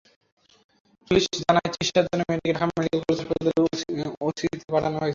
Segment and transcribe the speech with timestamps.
[1.07, 3.59] Police জানায়, চিকিৎসার জন্য মেয়েটিকে ঢাকা মেডিকেল কলেজ হাসপাতালের
[4.27, 5.09] ওসিসিতে পাঠানো হয়েছে।